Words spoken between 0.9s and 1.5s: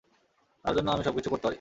আমি সবকিছু করতে পারি।